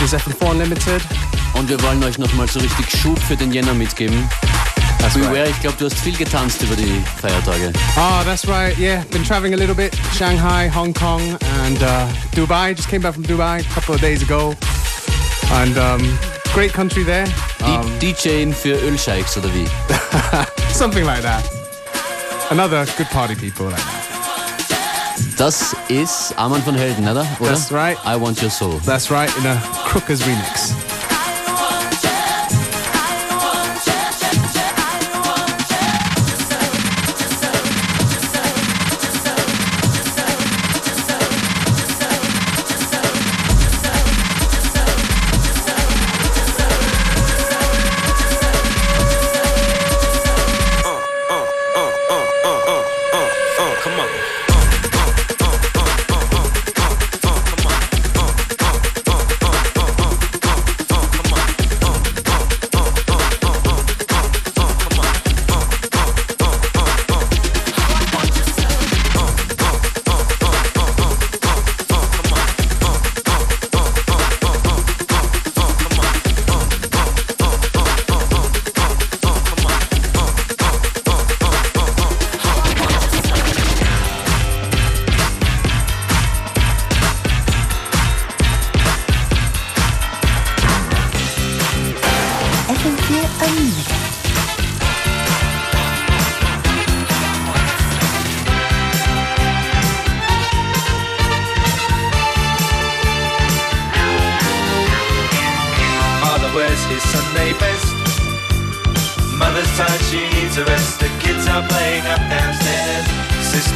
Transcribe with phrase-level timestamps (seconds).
[0.00, 1.02] ist FM4 Unlimited.
[1.54, 4.28] Und wir wollen euch nochmal so richtig Schub für den Jänner mitgeben.
[4.98, 5.50] That's Beware, right.
[5.50, 7.72] ich glaube, du hast viel getanzt über die Feiertage.
[7.96, 8.78] Oh, that's right.
[8.78, 9.94] Yeah, been traveling a little bit.
[10.14, 11.20] Shanghai, Hong Kong,
[11.64, 12.74] and uh, Dubai.
[12.74, 14.54] Just came back from Dubai a couple of days ago.
[15.52, 16.18] And um,
[16.54, 17.26] great country there.
[17.64, 19.66] Um, DJing für Ölscheichs oder wie?
[20.72, 21.44] something like that.
[22.50, 24.01] Another good party people like that.
[25.36, 27.26] Das ist Arman Helden, oder?
[27.40, 27.50] oder?
[27.50, 27.96] That's right.
[28.04, 28.80] I Want Your Soul.
[28.84, 29.56] That's right, in a
[29.88, 30.74] Crookers remix.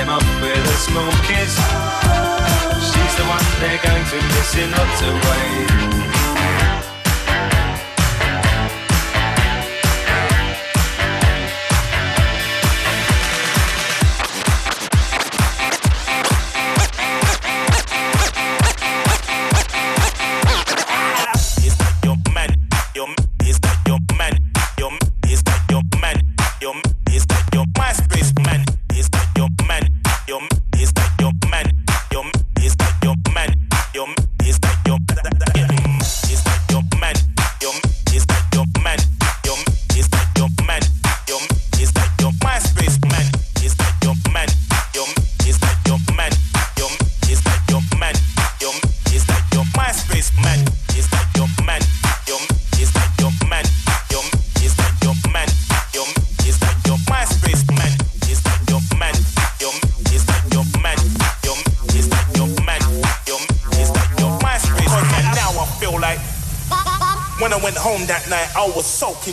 [0.00, 1.54] him up with a small kiss.
[2.88, 6.09] She's the one they're going to miss in lots of ways.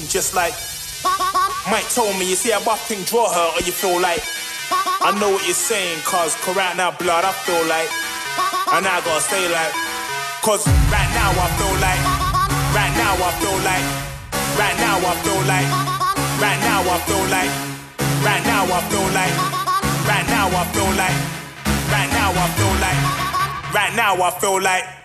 [0.06, 0.54] just like
[1.70, 4.22] Mike told me, you see how buffing draw her, or you feel like
[5.02, 7.88] I know what you're saying, cause cause right now blood I feel like
[8.76, 9.74] And I gotta stay like
[10.44, 12.02] Cause right now I feel like
[12.76, 13.86] Right now I feel like
[14.60, 15.70] Right now I feel like
[16.40, 17.52] Right now I feel like
[18.24, 19.36] Right now I feel like
[20.04, 21.18] Right now I feel like
[21.92, 23.02] Right now I feel like
[23.74, 24.97] Right now I feel like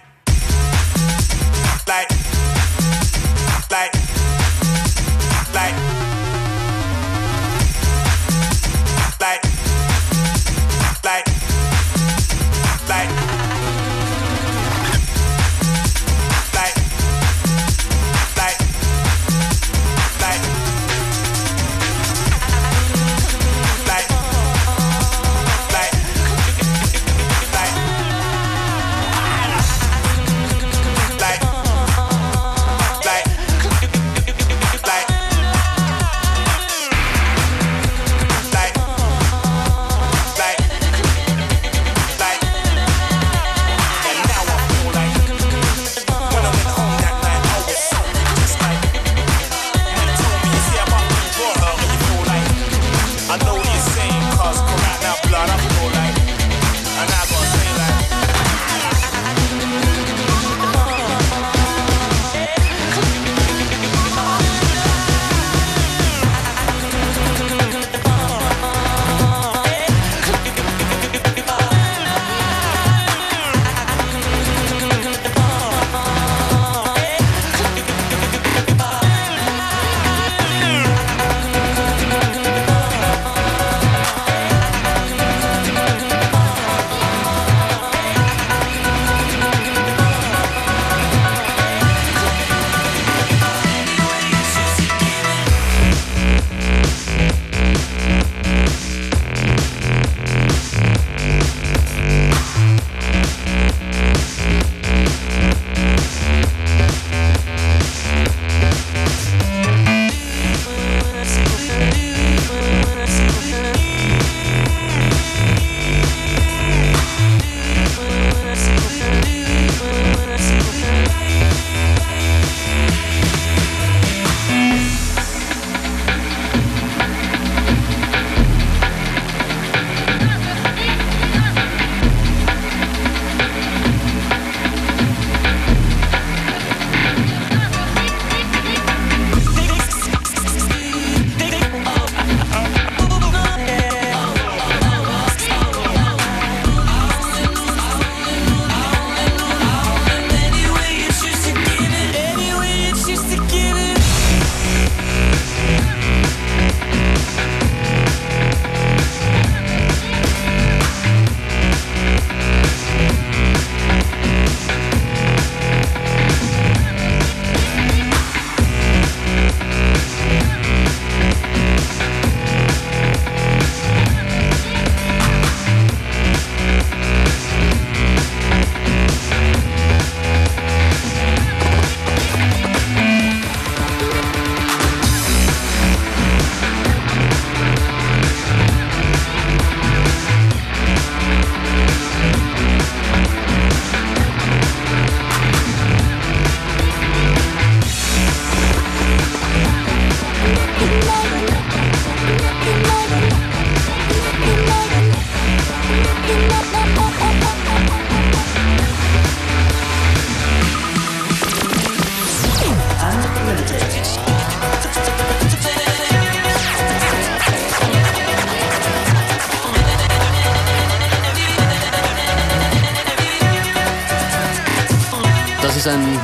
[225.76, 226.18] ist ein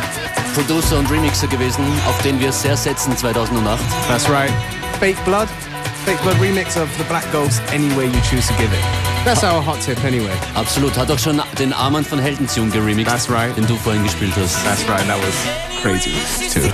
[0.55, 3.79] Producer und Remixer gewesen, auf den wir sehr setzen 2008.
[4.09, 4.51] That's right.
[4.99, 5.49] Fake Blood.
[6.05, 8.83] Fake Blood remix of The Black Ghost, any way you choose to give it.
[9.25, 10.33] That's our hot tip anyway.
[10.55, 10.97] Absolut.
[10.97, 13.55] Hat auch schon den Armand von Heldentune geremixed, That's right.
[13.57, 14.57] den du vorhin gespielt hast.
[14.65, 16.13] That's right, that was crazy
[16.53, 16.73] too.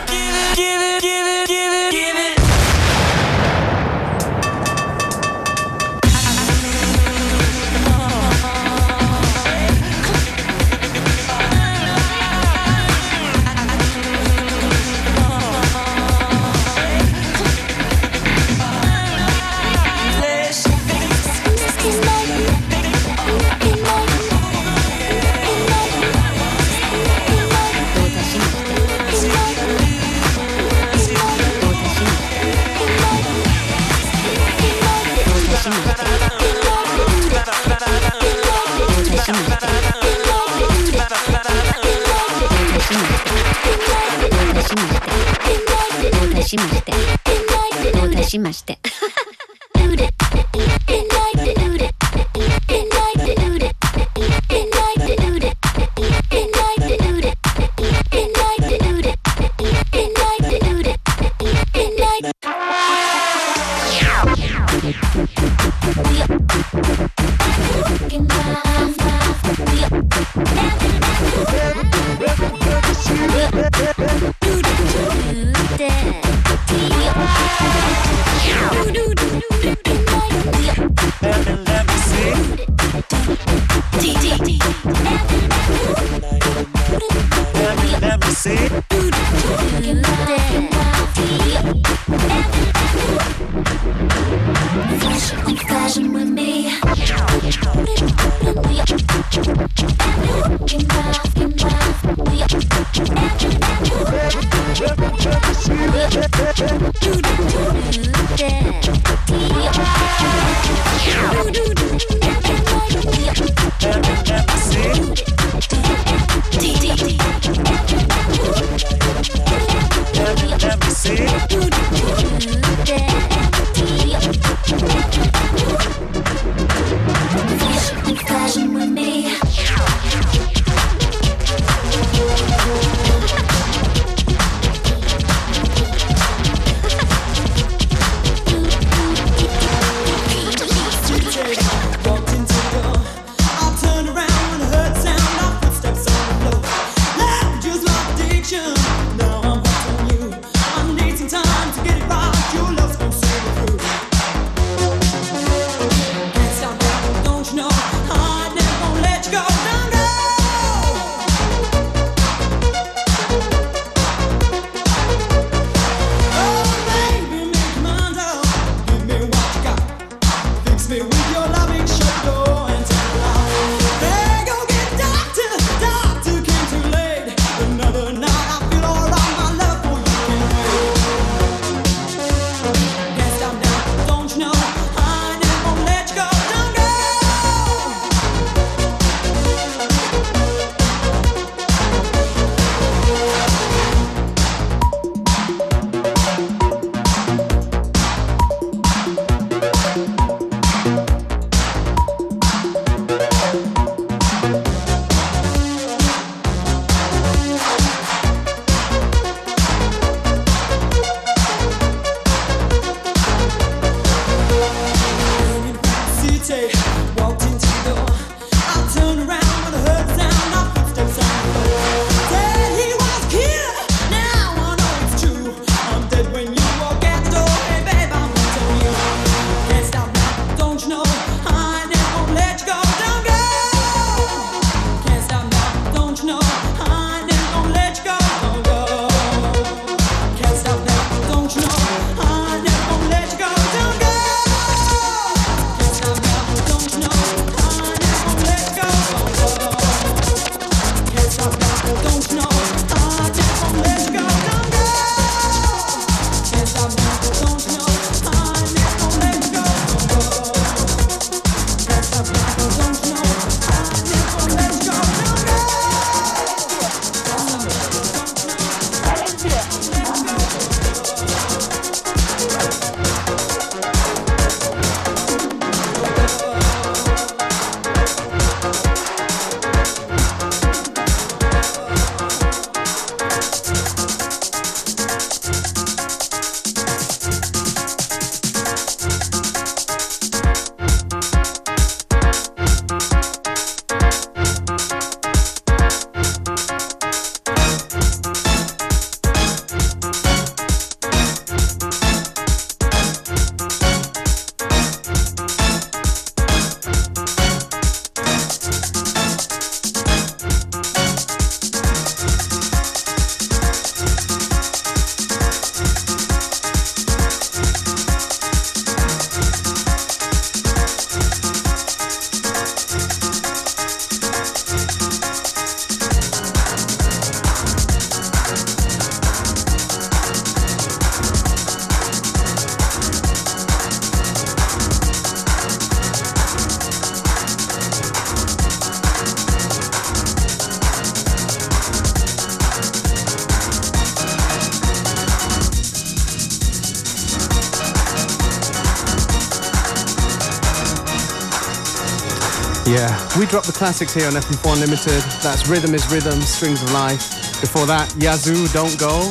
[353.45, 355.21] We drop the classics here on FM4 Unlimited.
[355.43, 357.21] That's Rhythm is Rhythm, Strings of Life.
[357.61, 359.29] Before that, Yazoo, Don't Go.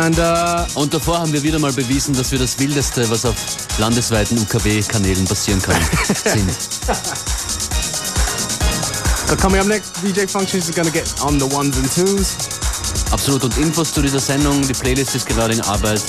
[0.00, 3.36] And uh, Und davor haben wir wieder mal bewiesen, dass wir das Wildeste, was auf
[3.78, 5.76] landesweiten UKW-Kanälen passieren kann,
[6.24, 6.50] sind.
[9.28, 12.36] so coming up next, DJ Functions is gonna get on the ones and twos.
[13.10, 13.44] Absolut.
[13.44, 16.00] Und Infos zu dieser Sendung, die Playlist ist gerade in Arbeit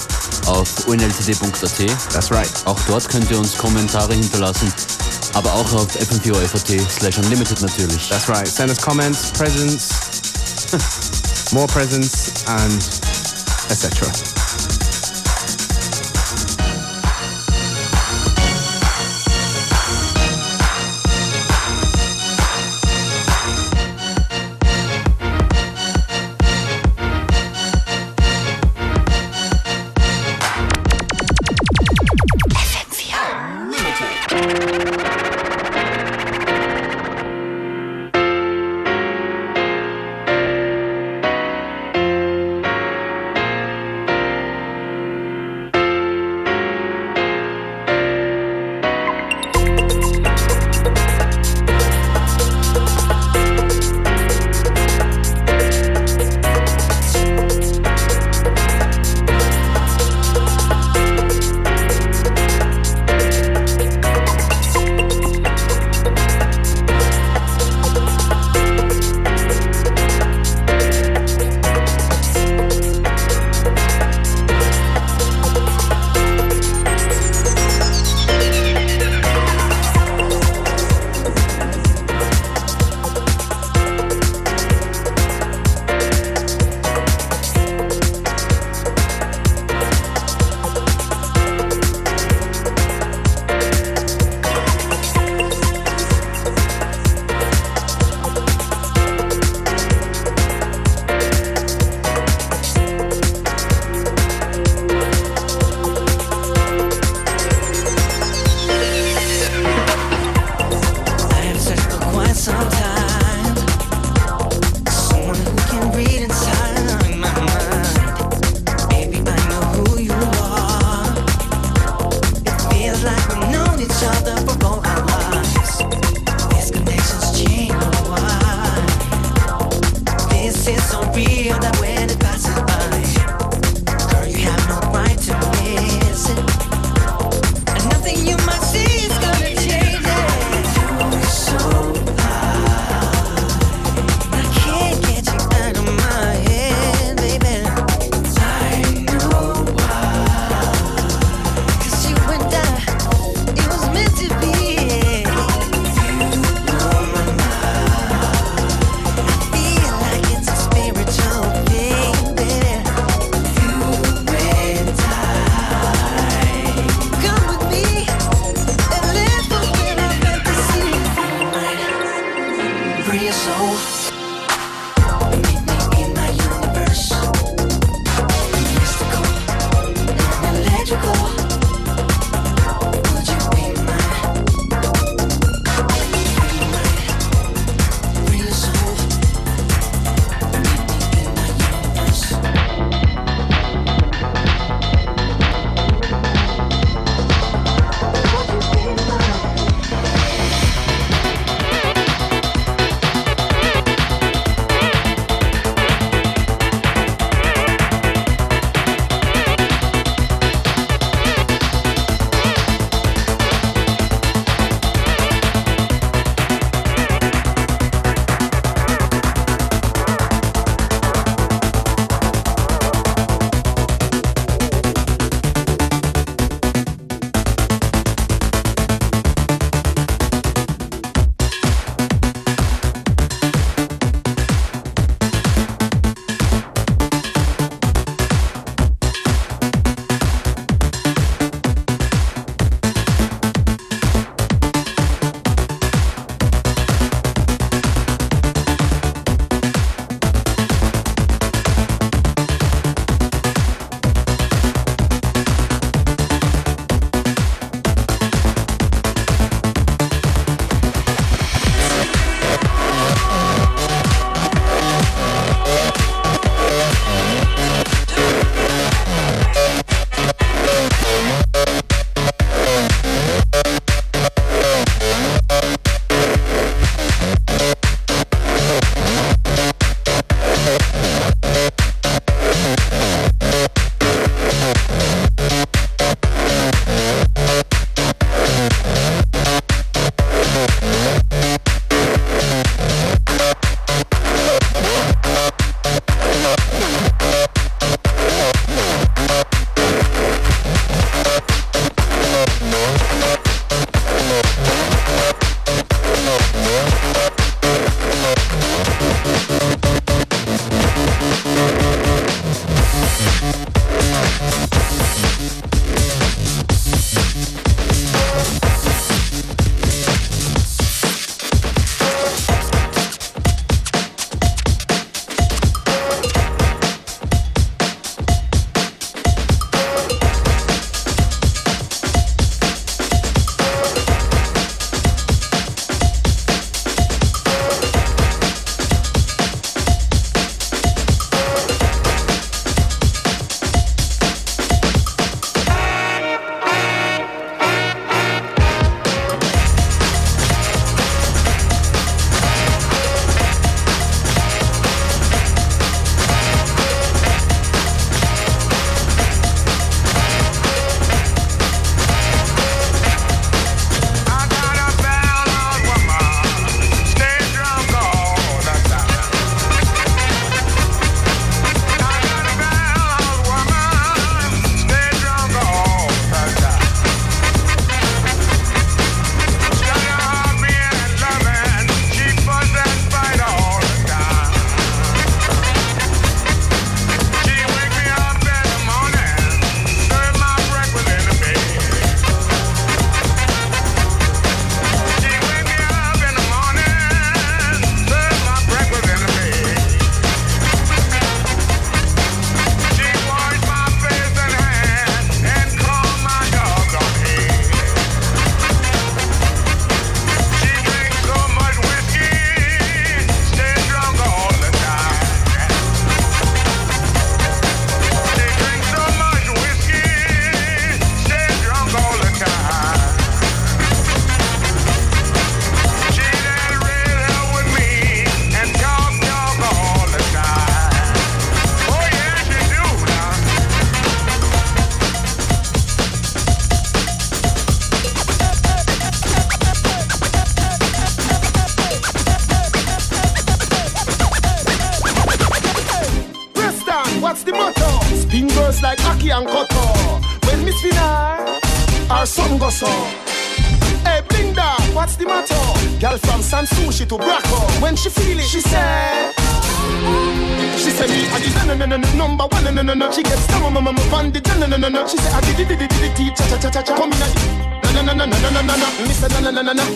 [0.45, 2.13] auf unltd.at.
[2.13, 2.49] That's right.
[2.63, 4.71] Auch dort könnt ihr uns Kommentare hinterlassen,
[5.35, 8.09] aber auch auf fm4 slash unlimited natürlich.
[8.09, 8.47] That's right.
[8.47, 9.89] Send us comments, presents,
[11.53, 12.73] more presents, and
[13.69, 14.44] etc.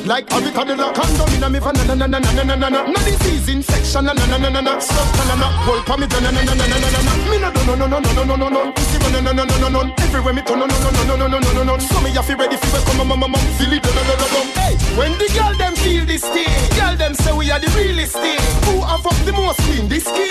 [0.10, 2.68] Like the rock condom in a me van no no no no no no no
[2.68, 2.94] no no.
[3.06, 4.80] Disease infection no no no no no no.
[4.80, 5.48] Stop no no no.
[5.70, 7.14] Hold pa me no no no no no no no no.
[7.30, 8.72] Me no no no no no no no no no.
[8.74, 9.94] Pussy no no no no no no.
[10.02, 11.78] Everywhere me turn no no no no no no no no no.
[11.78, 14.28] So me have to ready for come mama mama feel it no no no no
[14.34, 14.42] no.
[14.58, 18.18] Hey, when the girl them feel this thing, girl them say we are the realest
[18.18, 18.42] thing.
[18.66, 20.26] Who have up the most queen this key?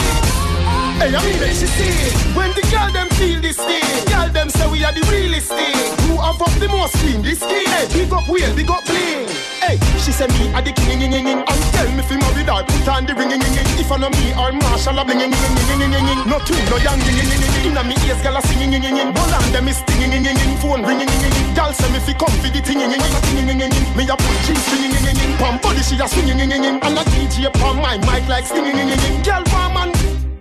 [0.98, 4.66] Hey, I mean, she see When the girl them feel this thing Girl them say
[4.68, 5.76] we are the realest thing
[6.10, 9.57] Who have up the most queen this king Hey, big up wheel, big up bling
[9.68, 11.44] Hey, she say me are the king ing, ing, ing, ing.
[11.44, 13.68] And tell me if you marry her Put on the ring ing, ing, ing.
[13.76, 16.20] If I know me or Marshall a bling ing, ing, ing, ing, ing, ing.
[16.24, 17.68] No two, no young ing, ing, ing, ing.
[17.68, 19.12] Inna me ears, girl a singing ing, ing, ing.
[19.12, 20.56] Hold on, them is stinging ing, ing, ing.
[20.64, 21.52] Phone ringing ing, ing, ing.
[21.52, 23.12] Girl say me fi come fi the thing ing, ing, ing.
[23.28, 23.84] Ing, ing, ing, ing.
[23.92, 25.36] Me a put cheese stringing ing, ing, ing.
[25.36, 26.80] Pam body she a swinging ing, ing, ing.
[26.80, 29.20] And a DJ pam my mic like stinging ing, ing, ing.
[29.20, 29.92] Girl, woman,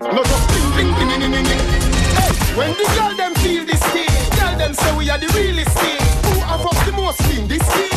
[0.08, 1.62] no just bling, bling, bling, ing, ing, ing, ing.
[2.16, 4.08] Hey, when the girl them feel this thing,
[4.40, 6.00] girl them say we are the realest thing.
[6.32, 7.97] Who have up the most thing this thing?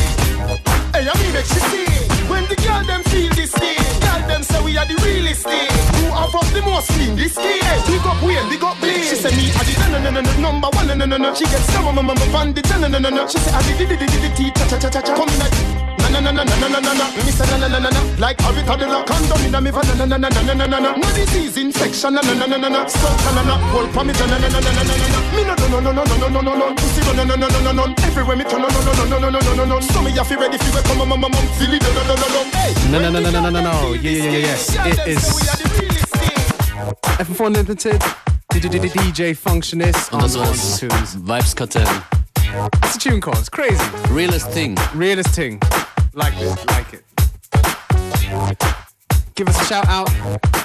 [1.00, 1.88] Hey, I mean make she see.
[2.28, 5.72] When the girl them feel this thing, girl them say we are the realest thing.
[5.96, 7.56] Who have up the most thing this thing?
[7.88, 9.08] Big up wheel, big up bling.
[9.08, 11.34] She say me are the no no no no number one no no no.
[11.34, 13.26] She gets some mama mama van the no no no no.
[13.26, 15.14] She say I the the the the the cha cha cha cha cha.
[15.16, 15.89] Come in.
[16.10, 18.00] Na na na na na na na na Me say na na na na na
[18.18, 20.96] Like a the lock Condom in a me na na na na na na na
[20.96, 23.54] No disease infection na na na na na na Stuff na na na
[23.94, 26.04] pa me na na na na na na na Me no no no no no
[26.04, 28.62] no no no no Pussy no no no no no no no Everywhere me turn
[28.62, 30.82] no no no no no no no no no So me have to ready for
[30.82, 33.40] come mama mama Feel it no no no no no Hey No, no, no, no,
[33.40, 33.92] no, no, no.
[33.94, 34.74] Yeah, yeah, yeah, yes.
[34.86, 35.22] It is
[37.22, 38.00] FM4 Unlimited.
[38.50, 41.14] DJ Functionist on war Ones das and Twos.
[41.22, 41.86] Vibes-Kartell.
[42.80, 43.38] What's the tune called?
[43.38, 43.82] It's crazy.
[44.10, 44.76] Realest Thing.
[44.94, 45.60] Realest thing.
[46.12, 47.04] Like it, like it.
[49.36, 50.10] Give us a shout out.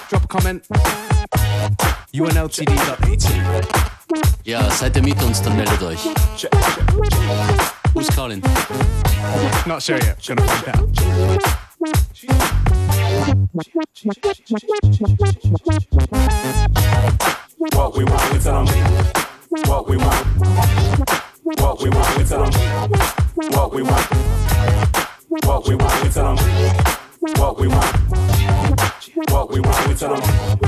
[0.09, 0.65] Drop a comment.
[2.13, 3.25] unltd.at.
[4.43, 5.99] Ja, seid ihr mit uns, dann meldet euch.
[7.93, 8.41] Who's calling?
[9.65, 10.17] Not sure yet.
[10.25, 10.89] Gonna find out.
[17.73, 18.75] What we want, we tell them.
[19.67, 20.25] What we want.
[21.43, 22.53] What we want, we tell them.
[23.51, 25.04] What we want.
[25.43, 26.38] What we want, we tell them.
[27.36, 27.95] What we want.
[29.29, 30.59] What we want, we tell them.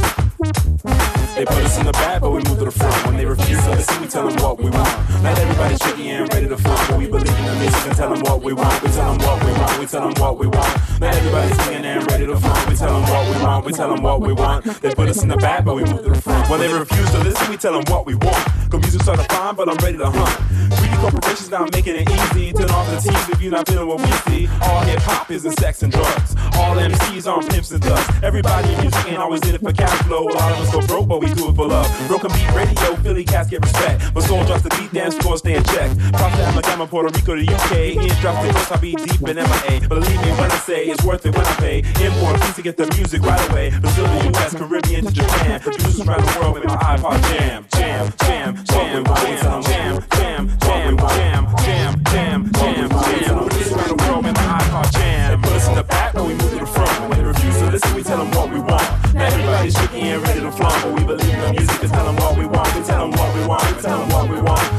[1.35, 3.05] They put us in the back, but we move to the front.
[3.05, 4.86] When they refuse to listen, we tell them what we want.
[5.27, 8.21] Not everybody's shaky and ready to but we believe in the music and tell them
[8.21, 8.81] what we want.
[8.81, 9.79] We tell them what we want.
[9.79, 11.01] We tell them what we want.
[11.01, 12.69] Not everybody's singing and ready to flaunt.
[12.69, 13.65] We tell them what we want.
[13.65, 14.63] We tell them what we want.
[14.81, 16.49] They put us in the back, but we move to the front.
[16.49, 18.41] When they refuse to listen, we tell them what we want.
[18.71, 20.79] Cause music's hard to find, but I'm ready to hunt.
[20.79, 22.53] Greedy corporations not making it easy.
[22.53, 24.47] Turn off the TVs if you're not feeling what we see.
[24.61, 26.35] All hip hop is in sex and drugs.
[26.55, 28.23] All MCs on pimps and thugs.
[28.23, 30.23] Everybody in music ain't always in it for cash flow.
[30.23, 31.87] A lot of us go broke, but we do it for love.
[32.07, 34.13] Broken beat radio, Philly cats get respect.
[34.13, 35.89] But soul drops the beat, dance floor stay in check.
[35.95, 38.01] To Alabama, Puerto Rico, the UK.
[38.03, 39.87] Ears drop the coast, I be deep in MIA.
[39.87, 41.79] Believe me when I say it's worth it when I pay.
[42.03, 43.71] Import fees to get the music right away.
[43.79, 45.59] Brazil to US, Caribbean to Japan.
[45.59, 47.65] Producers around the world with my iPod jam.
[47.73, 52.89] Jam, jam, jam, jam, jam, jam, jam, jam, jam, jam, jam, jam.
[52.89, 55.41] Producers around the world with my iPod jam.
[55.41, 57.09] They put us in the back, but we move to the front.
[57.09, 58.87] When they refuse to listen, we tell them what we want.
[59.15, 61.91] Everybody's shaky and ready to flaunt, but we believe in the music.
[61.91, 62.75] Tell them what we want.
[62.75, 63.75] We tell them what we want.
[63.75, 64.76] We tell them what we want.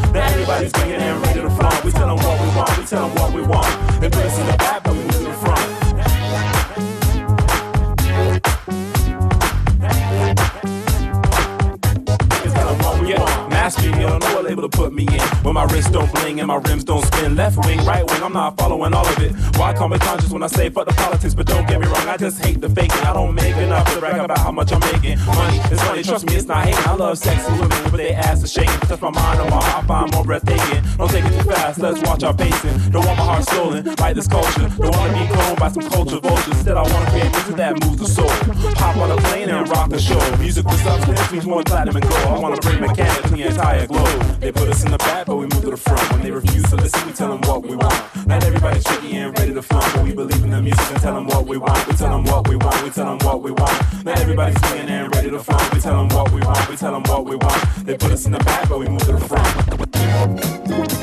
[0.59, 1.85] Everybody's bringing and ready to flaunt.
[1.85, 2.79] We tell them what we want.
[2.79, 4.01] We tell them what we want.
[4.01, 5.79] They put us in the back, but we move to the front.
[13.89, 15.21] Masking, you don't know what label to put me in.
[15.43, 17.37] When my wrists don't bling and my rims don't spin.
[17.37, 19.33] Left wing, right wing, I'm not following all of it.
[19.57, 21.35] Why call me conscious when I say fuck the politics?
[21.35, 23.05] But don't get me wrong, I just hate the faking.
[23.05, 25.19] I don't make enough to brag about how much I'm making.
[25.27, 26.85] Money is money, trust me, it's not hating.
[26.85, 28.81] I love sexy women, but they ass are shaking.
[28.89, 30.83] Touch my mind on my heart, find more breathtaking.
[30.97, 32.91] Don't take it too fast, let's watch our pacing.
[32.91, 34.69] Don't want my heart stolen by this culture.
[34.79, 36.55] Don't wanna be cloned by some culture vultures.
[36.55, 38.29] Instead, I wanna create music that moves the soul.
[38.77, 40.21] Hop on a plane and rock the show.
[40.39, 42.27] Music with substance means more platinum and gold.
[42.27, 44.41] I wanna bring mechanics to the entire globe.
[44.41, 46.11] They put us in the back, but we move to the front.
[46.13, 48.27] When they refuse to listen, we tell them what we want.
[48.27, 51.15] Not everybody's tricky and ready to flaunt, but we believe in the music and tell
[51.15, 51.87] them what we want.
[51.87, 52.83] We tell them what we want.
[52.83, 54.05] We tell them what we want.
[54.05, 55.75] Not everybody's swinging and ready to flaunt.
[55.75, 56.69] We tell them what we want.
[56.69, 57.87] We tell them what we want.
[57.87, 59.47] They put us in the back, but we move to the front.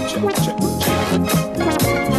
[0.09, 2.14] Check, check, check.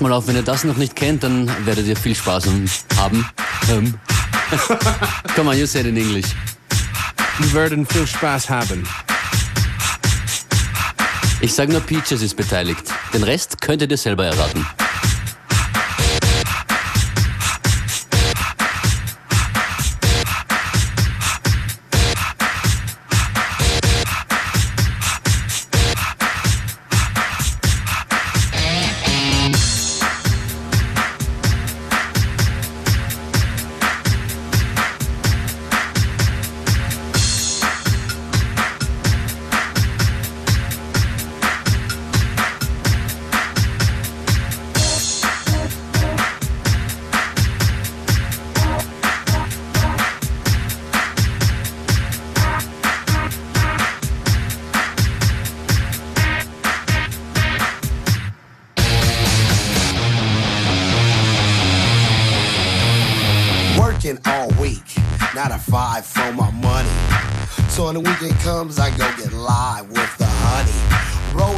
[0.00, 2.48] Mal auf, wenn ihr das noch nicht kennt, dann werdet ihr viel Spaß
[2.96, 3.28] haben.
[3.70, 3.94] Ähm.
[5.34, 6.26] Come on, you said in English.
[7.38, 8.86] Wir werden viel Spaß haben.
[11.40, 12.82] Ich sage nur Peaches ist beteiligt.
[13.14, 14.66] Den Rest könntet ihr selber erraten.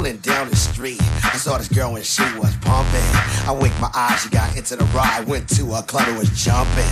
[0.02, 3.06] Rolling down the street, I saw this girl and she was pumping.
[3.46, 6.28] I winked my eyes, she got into the ride, went to a club and was
[6.30, 6.90] jumping.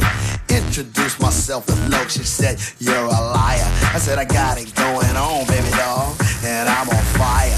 [0.49, 3.67] Introduced myself to Loc, she said, You're a liar.
[3.91, 7.51] I said, I got it going on, baby doll, and I'm on fire.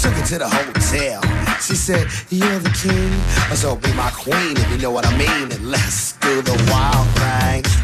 [0.00, 1.20] Took her to the hotel.
[1.60, 3.12] She said, You're the king.
[3.52, 5.52] I Be my queen if you know what I mean.
[5.52, 7.83] And let's do the wild thing.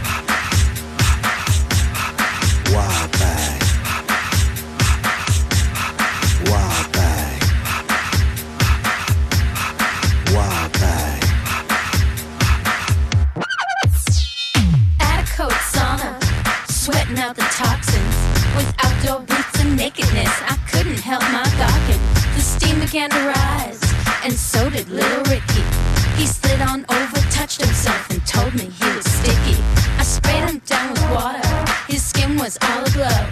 [17.35, 18.17] The toxins.
[18.57, 22.03] With outdoor boots and nakedness, I couldn't help my gawking.
[22.35, 23.81] The steam began to rise,
[24.25, 25.65] and so did little Ricky.
[26.17, 29.59] He slid on over, touched himself, and told me he was sticky.
[29.99, 31.49] I sprayed him down with water,
[31.87, 33.27] his skin was all aglow.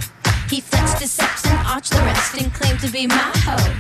[0.49, 3.75] He flexed his steps and arched the rest and claimed to be my hoe.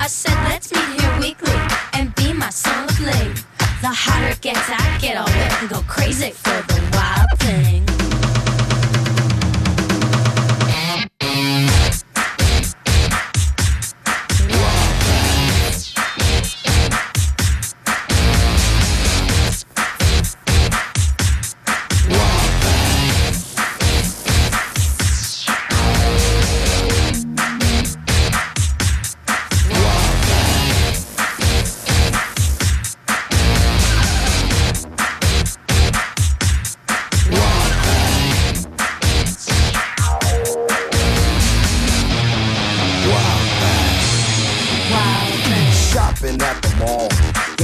[0.00, 1.58] I said, let's meet here weekly
[1.94, 3.44] and be my son of late.
[3.80, 7.91] The hotter it gets, I get all wet and go crazy for the wild thing.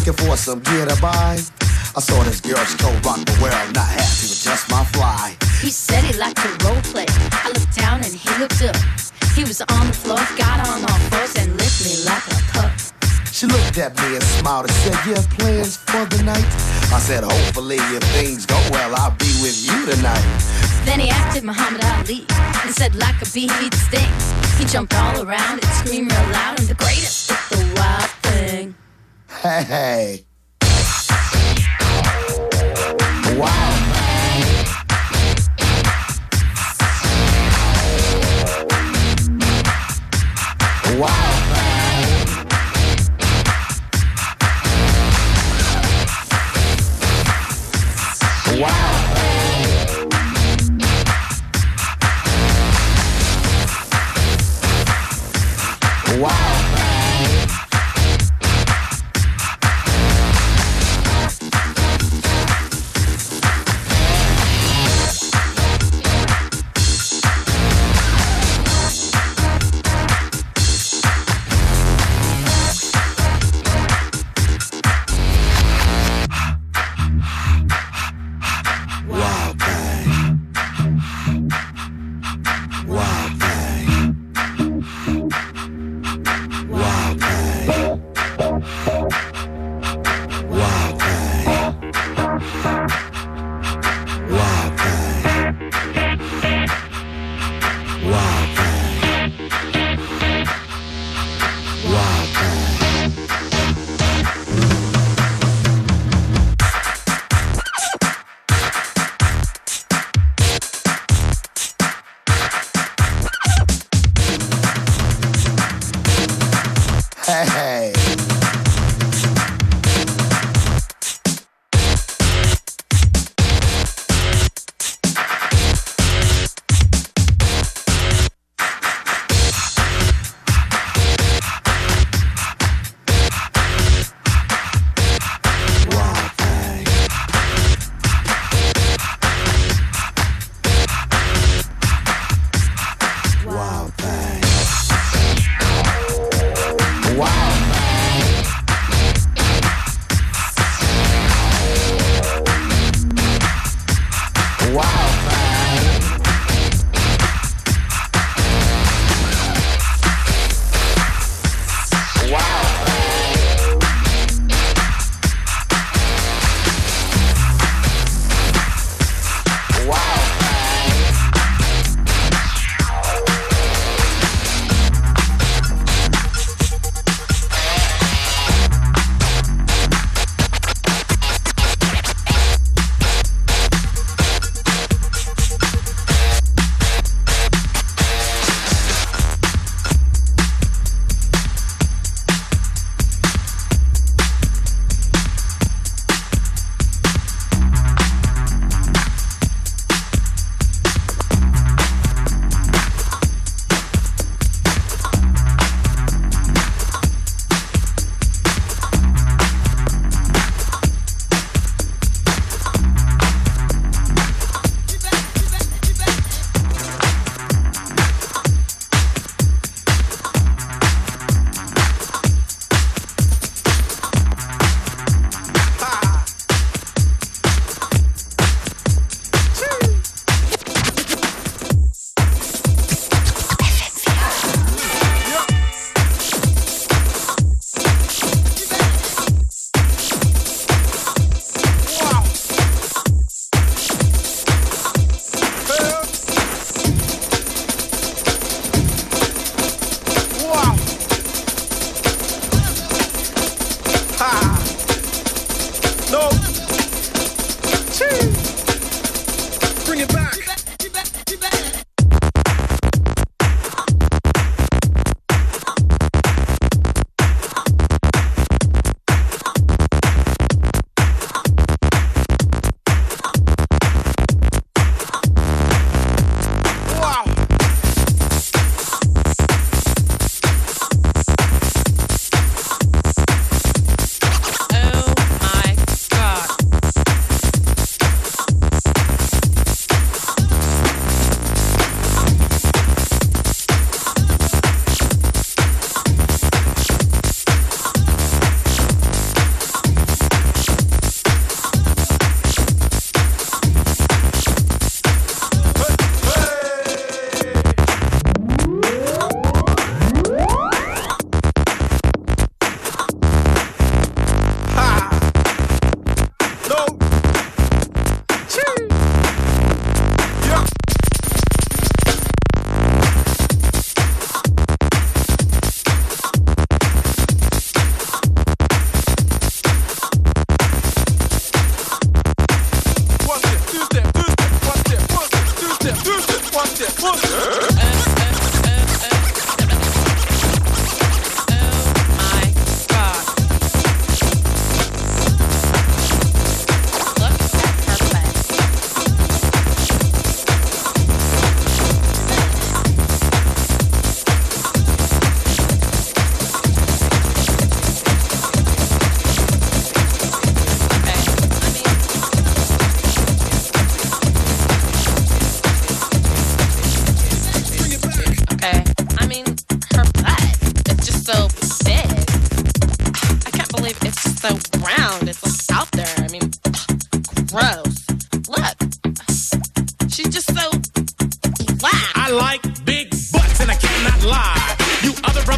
[0.08, 1.38] Looking for some gear to buy.
[1.96, 5.36] I saw this girl, she go rock the world, not happy with just my fly.
[5.60, 7.06] He said he liked to role play.
[7.32, 8.76] I looked down and he looked up.
[9.34, 12.72] He was on the floor, got on all fours and licked me like a pup.
[13.32, 16.48] She looked at me and smiled and said, You have plans for the night?
[16.90, 20.24] I said, Hopefully, if things go well, I'll be with you tonight.
[20.84, 22.24] Then he acted Muhammad Ali
[22.64, 24.12] and said, like a bee, he'd sting.
[24.58, 26.58] He jumped all around and screamed real loud.
[26.58, 28.74] I'm the greatest at the wild thing.
[29.40, 30.24] Hey.
[33.36, 33.68] Wow.
[40.98, 41.27] Wow.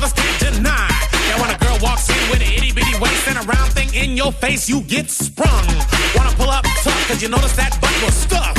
[0.01, 0.89] Can't deny.
[1.29, 3.93] That when a girl walks in with an itty bitty waist and a round thing
[3.93, 5.69] in your face, you get sprung.
[6.17, 8.57] Wanna pull up tough, cause you notice that butt was stuffed.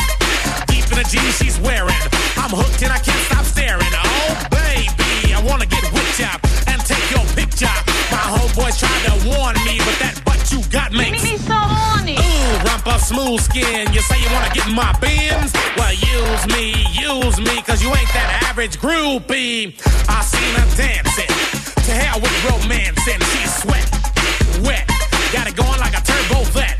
[0.70, 1.98] Deep in the jeans she's wearing.
[2.38, 3.90] I'm hooked and I can't stop staring.
[3.90, 7.74] Oh, baby, I wanna get whipped up and take your picture.
[8.14, 9.58] My homeboys tried to warn
[13.12, 13.92] smooth skin.
[13.94, 15.52] You say you wanna get in my Benz?
[15.76, 19.76] Well, use me, use me, cause you ain't that average groupie.
[20.08, 21.32] I seen her dancing.
[21.88, 23.20] To hell with romancing.
[23.36, 23.88] She's sweat,
[24.64, 24.88] wet.
[25.36, 26.78] Got it going like a turbo vet.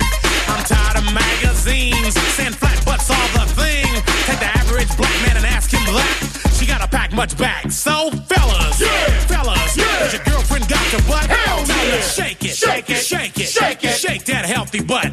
[0.48, 3.92] I'm tired of magazines saying flat butts all the thing.
[4.28, 6.16] Take the average black man and ask him that.
[6.56, 7.72] She gotta pack much back.
[7.72, 9.20] So, fellas, yeah.
[9.28, 10.00] fellas, yeah.
[10.00, 11.28] does your girlfriend got your butt?
[11.28, 12.02] Hell Tell her yeah.
[12.02, 13.04] shake it, Shake it.
[13.04, 13.98] shake it, Shake it.
[13.98, 15.12] shake that healthy butt.